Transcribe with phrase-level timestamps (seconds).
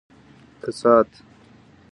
[0.61, 1.09] کسات